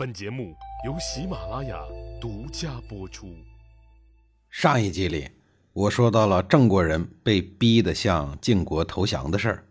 [0.00, 0.56] 本节目
[0.86, 1.78] 由喜马拉雅
[2.18, 3.34] 独家播出。
[4.48, 5.28] 上一集里，
[5.74, 9.66] 我说到了郑国人被逼得向晋国投降的事儿。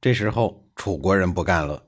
[0.00, 1.86] 这时候，楚国人不干了，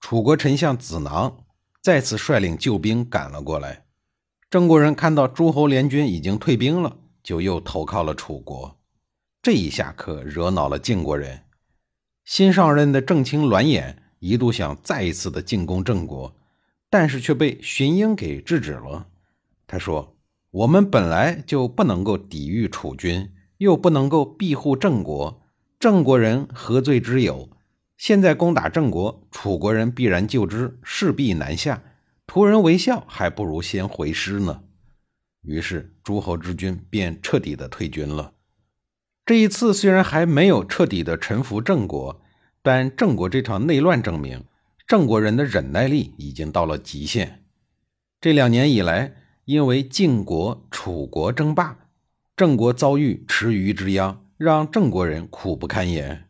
[0.00, 1.44] 楚国丞相子囊
[1.80, 3.84] 再次率领救兵赶了过来。
[4.50, 8.76] 郑国人看到诸侯联军已经退兵了，就又投靠了楚国。
[9.40, 11.44] 这一下可惹恼了晋国人。
[12.24, 16.34] 新上任的郑卿栾衍一度想再一次的进攻郑国。
[16.94, 19.08] 但是却被荀英给制止了。
[19.66, 20.16] 他说
[20.52, 25.42] ：“我们本来就不能够抵御楚军，又不能够庇护郑国，
[25.80, 27.50] 郑国人何罪之有？
[27.96, 31.82] 现在攻打郑国，楚国人必然救之，势必南下。
[32.28, 34.62] 图人为笑，还不如先回师呢。”
[35.42, 38.34] 于是诸侯之军便彻底的退军了。
[39.26, 42.22] 这一次虽然还没有彻底的臣服郑国，
[42.62, 44.44] 但郑国这场内乱证明。
[44.86, 47.44] 郑国人的忍耐力已经到了极限。
[48.20, 49.14] 这两年以来，
[49.46, 51.88] 因为晋国、楚国争霸，
[52.36, 56.28] 郑国遭遇池鱼之殃，让郑国人苦不堪言。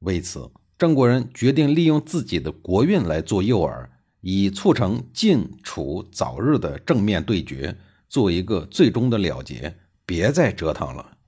[0.00, 3.86] 为此，郑国人决定利用自己的国运来做诱饵，
[4.20, 7.76] 以促成晋楚早日的正面对决，
[8.08, 11.18] 做一个最终的了结，别再折腾了。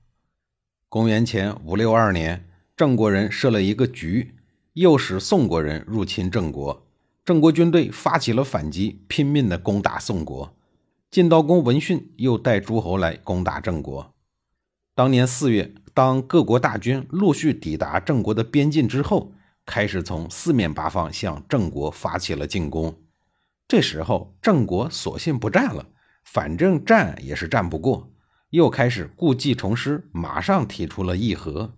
[0.89, 4.34] 公元前五六二年，郑国人设了一个局。
[4.75, 6.85] 诱使宋国人入侵郑国，
[7.23, 10.53] 郑国军队发起了反击，拼命的攻打宋国。
[11.09, 14.13] 晋悼公闻讯，又带诸侯来攻打郑国。
[14.93, 19.31] 当年四月，当各国大军陆续抵达郑国的边境之后，
[19.65, 23.01] 开始从四面八方向郑国发起了进攻。
[23.69, 25.85] 这时候，郑国索性不战了，
[26.25, 28.11] 反正战也是战不过，
[28.49, 31.77] 又开始故技重施，马上提出了议和。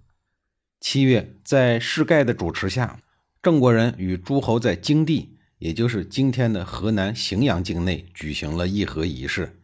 [0.79, 2.99] 七月，在世盖的主持下，
[3.41, 9.59] 郑国人与诸侯在京地，也就是今天的河南荥阳境内举行了议和仪式。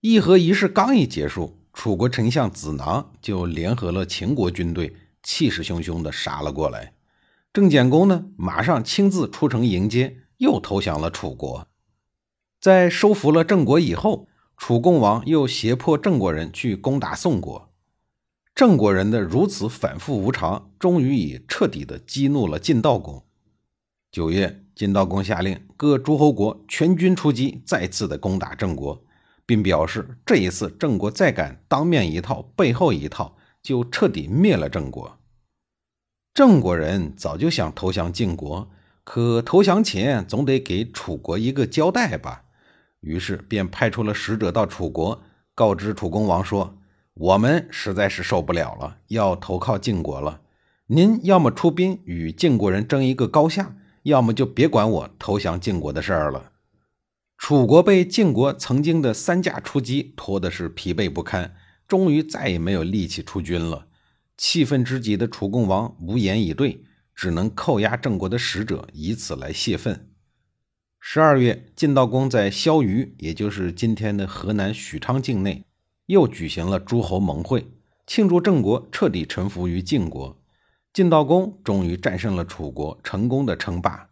[0.00, 4.94] 议和仪式刚一结束，楚国丞相子囊就联合了秦国军队，
[5.24, 6.94] 气势汹汹地杀了过来。
[7.52, 11.66] 郑简公呢，马上亲自出城迎接，又投降了楚国。
[12.60, 17.67] 在收服了郑国以后，楚共王又胁迫郑国人去攻打宋国。
[18.58, 23.22] 郑国人的如此反复无常，终于以彻底的激怒了晋悼公。
[24.10, 29.04] 九月，晋悼公下令各诸侯国全军出击，再次的攻打郑国，
[29.46, 35.20] 并表示这一次郑国再敢当面一套背后一套，就彻底灭了郑国。
[36.34, 38.68] 郑国人早就想投降晋国，
[39.04, 42.42] 可投降前总得给楚国一个交代吧，
[43.02, 45.22] 于是便派出了使者到楚国，
[45.54, 46.74] 告知楚公王说。
[47.18, 50.40] 我们实在是受不了了，要投靠晋国了。
[50.86, 56.52] 您要么出兵与晋国人争一个高下，要么就别管我投降晋国的事儿了。
[57.36, 61.56] 楚国被晋国曾经的三驾出击拖的是疲惫不堪，
[61.88, 63.86] 终于再也没有力气出军了。
[64.36, 66.84] 气愤之极的楚共王无言以对，
[67.16, 70.08] 只能扣押郑国的使者，以此来泄愤。
[71.00, 75.64] 十二月，晋悼公在萧虞，也就是今天的河南许昌境内。
[76.08, 77.70] 又举行了诸侯盟会，
[78.06, 80.40] 庆祝郑国彻底臣服于晋国。
[80.90, 84.08] 晋悼公终于战胜了楚国，成功的称霸。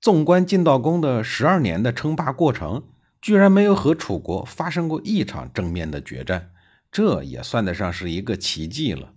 [0.00, 2.84] 纵观晋悼公的十二年的称霸过程，
[3.20, 6.50] 居然没有和楚国发生过一场正面的决战，
[6.90, 9.12] 这也算得上是一个奇迹了。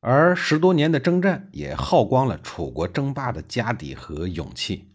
[0.00, 4.94] 而十多年的征战也耗光了楚国争霸的家底和勇气。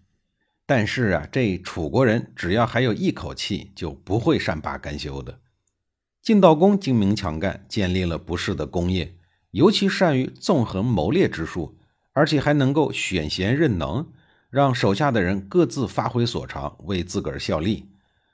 [0.65, 5.39] 但是啊，这楚国人只要还有一口气，就不会善罢甘休的。
[6.21, 9.15] 晋悼公精明强干，建立了不世的功业，
[9.49, 11.79] 尤其善于纵横谋略之术，
[12.13, 14.07] 而且还能够选贤任能，
[14.51, 17.89] 让手下的人各自发挥所长，为自个儿效力。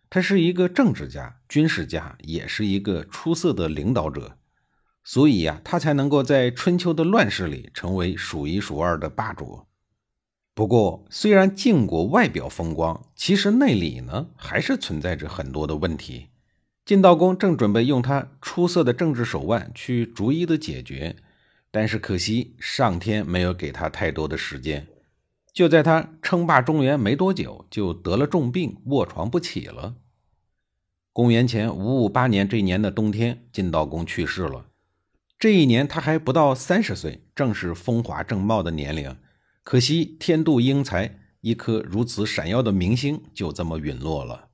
[0.09, 4.37] 他是一个政治家、军事家，也是一个出色的领导者，
[5.05, 9.65] 所以呀，他才能够在春秋的乱世里成为数一数二的霸主。
[10.53, 16.27] 不过，虽然晋国外表风光，其实内里呢，还是存在着很多的问题。
[16.87, 21.17] 晋悼公正准备用他出色的政治手腕去逐一的解决，
[21.69, 24.87] 但是可惜上天没有给他太多的时间。
[25.51, 29.95] 就在他称霸中原没多久，就得了重病，卧床不起了。
[31.11, 34.67] 公元前五五八年这年的冬天，晋悼公去世了。
[35.37, 39.13] 这一年他还不到三十岁，正是风华正茂的年龄。
[39.61, 44.46] 可惜天妒英才，一颗如此闪耀的明星就这么陨落了。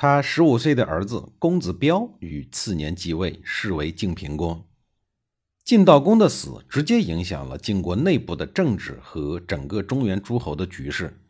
[0.00, 4.64] 他十五岁的儿子公子彪于次年继位，是为晋平公。
[5.64, 11.20] 晋悼公的死直接影响了晋国内部的政治和整个中原诸侯的局势。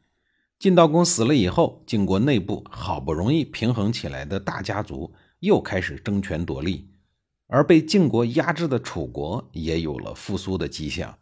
[0.58, 6.90] 晋悼公死了以后，晋国内部好不容易平衡起来的大家族又开始争权夺利，
[7.46, 11.16] 而被晋国压制的楚国也有了复苏的迹象。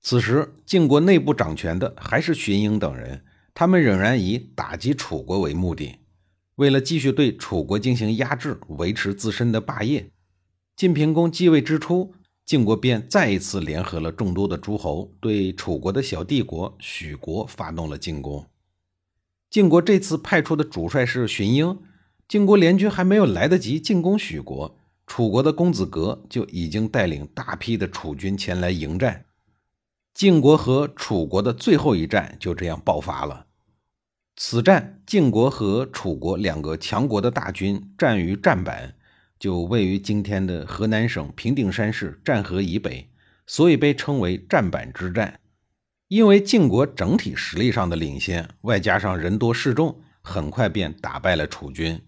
[0.00, 5.96] 此时，晋国内部掌权的还是荀盈等人，他们仍然以打击楚国为目的。
[6.62, 10.08] 为了继续对楚国进行压制，维持自身的霸业，
[10.76, 12.14] 晋平公继位之初，
[12.46, 18.46] 晋国便再一次联合了众多的诸侯，对楚国的小帝国许国发动了进攻。
[19.50, 21.76] 晋国这次派出的主帅是荀英，
[22.28, 29.24] 晋国联军还没有来得及进攻许国，楚国的公子革就已经带领大批的楚军前来迎战。
[30.14, 33.46] 晋国和楚国的最后一战就这样爆发了。
[34.34, 38.94] 此战，晋国和楚国两个强国的大军战于战板，
[39.38, 43.10] 就位于今天的河南省平顶山市战河以北，
[43.46, 45.38] 所以被称为战板之战。
[46.08, 52.00] 因为晋国整体实力上的领先，外加上人多势众，很快便打败了楚军。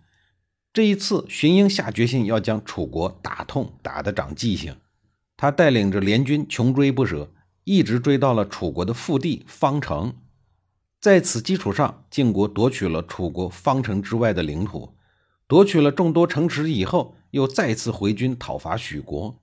[0.72, 4.76] 这一次，荀英下决心要将楚国打痛，打得长记性。
[5.36, 7.32] 他带领着联军穷追不舍，
[7.64, 10.14] 一直追到了楚国的腹地方城。
[11.04, 14.96] 在此基础上，晋国夺取了楚国方城之外的领土，
[15.46, 19.38] 夺取了众多城池以后，又再次回军讨伐许国，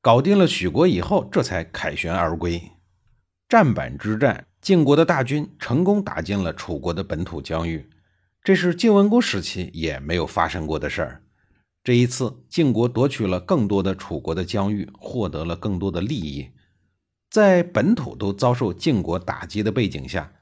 [0.00, 2.60] 搞定了许国以后，这才凯旋而归。
[3.48, 7.88] 战板之战，晋国的大军成功打进了楚国的本土疆域，
[8.42, 11.22] 这是晋文公时期也没有发生过的事儿。
[11.84, 16.50] 这一次，晋国夺取了更多的楚国的疆域，获得了更多的利益，
[17.30, 20.32] 在本土都遭受晋国打击的背景下。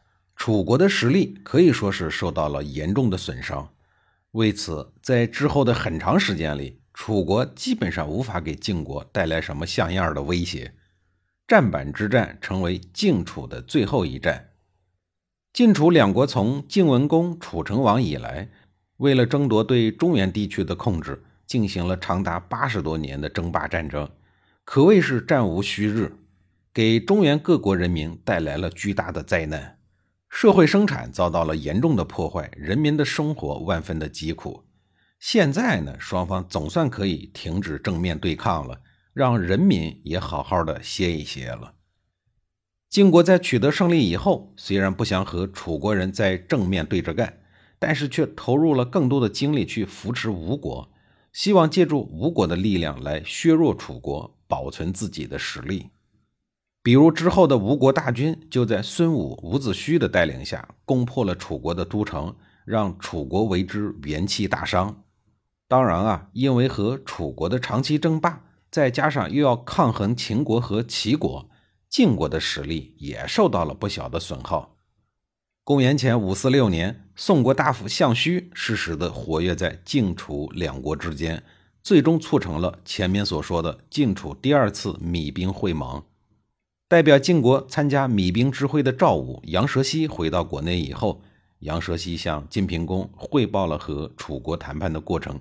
[0.44, 3.73] 楚国的实力可以说是受到了严重的损伤，
[4.33, 10.75] 为此，在之后的很长时间里，楚国基本上无法给晋国带来什么像样的威胁。
[11.47, 14.49] 战板之战成为晋楚的最后一战。
[15.53, 18.49] 晋楚两国从晋文公、楚成王以来，
[18.97, 24.11] 为了争夺对中原地区的控制，进行了长达八十多年的争霸战争，
[24.65, 26.12] 可谓是战无虚日，
[26.75, 29.79] 给中原各国人民带来了巨大的灾难。
[30.32, 34.64] 社会生产遭到了严重的破坏，人民的生活万分的疾苦。
[35.20, 38.81] 现在呢，双方总算可以停止正面对抗了，
[39.12, 41.75] 让人民也好好的歇一歇了。
[42.88, 47.40] 晋国在取得胜利以后，虽然不想和楚国人在正面对着干，
[47.79, 50.90] 但是却投入了更多的精力去扶持吴国，
[51.31, 55.90] 希望借助吴国的力量来削弱楚国，保存自己的实力。
[56.82, 62.34] 比如之后的吴国大军就在孙武、伍子胥的带领下攻破了楚国的都城，
[62.64, 65.05] 让楚国为之元气大伤。
[65.69, 71.49] 当然啊，因为和楚国的长期争霸，再加上又要抗衡秦国和齐国，
[71.88, 74.76] 晋国的实力也受到了不小的损耗。
[75.62, 81.40] 公元前五四六年，宋国大夫项须适时的活跃在晋楚两国之间，
[81.81, 86.02] 最终促成了前面所说的晋楚第二次米兵会盟。
[86.93, 91.23] 代表晋国参加米兵之会的赵武、杨蛇溪回到国内以后，
[91.61, 95.41] 杨蛇溪向晋平公汇报了和楚国谈判的过程。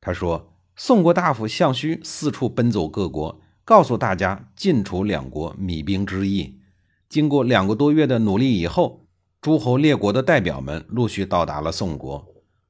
[0.00, 6.60] 他说：“宋国大夫项须四处奔走各国，告诉大家晋楚两国米兵之意。
[7.08, 9.08] 经过两个多月的努力以后，
[9.40, 12.24] 诸侯列国的代表们陆续到达了宋国。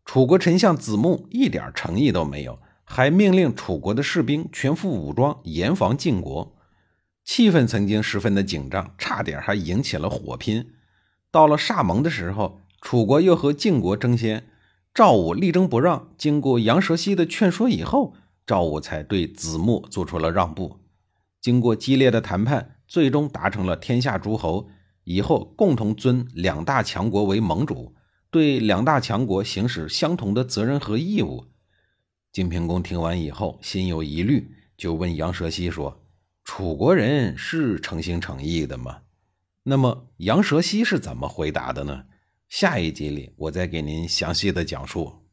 [0.06, 6.50] 楚国丞相子木一点诚意都没有，还命令楚国的士兵全副武装，严防晋国。”
[7.24, 10.72] 气氛曾经十分的紧张，差点还引起了火拼。
[11.30, 14.46] 到了歃盟的时候，楚国又和晋国争先，
[14.92, 16.10] 赵武力争不让。
[16.18, 18.14] 经过杨蛇溪的劝说以后，
[18.46, 20.78] 赵武才对子木做出了让步。
[21.40, 24.68] 经过激烈的谈判，最终达成了天下诸侯
[25.04, 27.94] 以后共同尊两大强国为盟主，
[28.30, 31.46] 对两大强国行使相同的责任和义务。
[32.32, 36.03] 晋平公听完以后，心有疑虑，就问杨蛇溪说。
[36.44, 39.00] 楚国人是诚心诚意的吗？
[39.62, 42.04] 那么杨蛇溪是怎么回答的呢？
[42.48, 45.23] 下一集里我再给您详细的讲述。